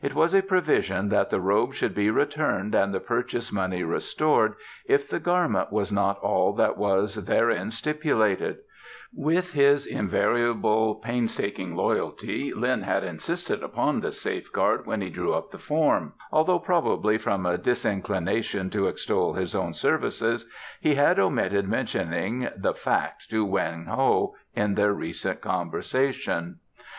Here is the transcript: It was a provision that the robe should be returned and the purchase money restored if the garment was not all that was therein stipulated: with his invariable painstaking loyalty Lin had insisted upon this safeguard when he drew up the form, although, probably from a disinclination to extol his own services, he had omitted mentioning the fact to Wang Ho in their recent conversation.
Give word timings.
It 0.00 0.14
was 0.14 0.32
a 0.32 0.40
provision 0.40 1.10
that 1.10 1.28
the 1.28 1.38
robe 1.38 1.74
should 1.74 1.94
be 1.94 2.08
returned 2.08 2.74
and 2.74 2.94
the 2.94 2.98
purchase 2.98 3.52
money 3.52 3.82
restored 3.82 4.54
if 4.86 5.06
the 5.06 5.20
garment 5.20 5.70
was 5.70 5.92
not 5.92 6.18
all 6.20 6.54
that 6.54 6.78
was 6.78 7.26
therein 7.26 7.70
stipulated: 7.70 8.60
with 9.12 9.52
his 9.52 9.84
invariable 9.84 10.94
painstaking 10.94 11.76
loyalty 11.76 12.54
Lin 12.54 12.80
had 12.84 13.04
insisted 13.04 13.62
upon 13.62 14.00
this 14.00 14.18
safeguard 14.18 14.86
when 14.86 15.02
he 15.02 15.10
drew 15.10 15.34
up 15.34 15.50
the 15.50 15.58
form, 15.58 16.14
although, 16.32 16.58
probably 16.58 17.18
from 17.18 17.44
a 17.44 17.58
disinclination 17.58 18.70
to 18.70 18.86
extol 18.86 19.34
his 19.34 19.54
own 19.54 19.74
services, 19.74 20.46
he 20.80 20.94
had 20.94 21.20
omitted 21.20 21.68
mentioning 21.68 22.48
the 22.56 22.72
fact 22.72 23.28
to 23.28 23.44
Wang 23.44 23.84
Ho 23.84 24.36
in 24.54 24.74
their 24.74 24.94
recent 24.94 25.42
conversation. 25.42 26.60